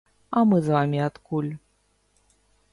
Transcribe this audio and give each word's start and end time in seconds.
А 0.39 0.41
мы 0.53 0.57
з 0.67 0.73
вамі 0.77 0.99
адкуль? 1.09 1.51